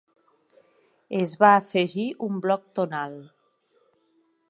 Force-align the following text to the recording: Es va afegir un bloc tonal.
Es 1.19 1.35
va 1.45 1.51
afegir 1.59 2.07
un 2.31 2.43
bloc 2.47 2.67
tonal. 2.81 3.17